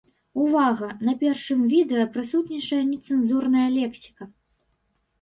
Увага, 0.45 0.89
на 1.09 1.13
першым 1.21 1.61
відэа 1.75 2.07
прысутнічае 2.17 2.83
нецэнзурная 2.91 3.67
лексіка! 3.79 4.23